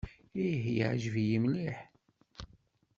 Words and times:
Ih, 0.45 0.61
yeɛjeb-iyi 0.75 1.37
mliḥ. 1.43 1.77